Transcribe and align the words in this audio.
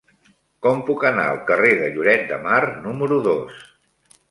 Com 0.65 0.79
puc 0.87 1.05
anar 1.09 1.25
al 1.33 1.41
carrer 1.51 1.75
de 1.83 1.91
Lloret 1.99 2.25
de 2.33 2.41
Mar 2.49 2.61
número 2.89 3.23
dos? 3.31 3.63